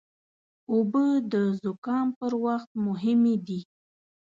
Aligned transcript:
اوبه 0.71 1.05
د 1.31 1.33
زکام 1.63 2.07
پر 2.19 2.33
وخت 2.45 2.69
مهمې 2.87 3.35
دي. 3.47 3.61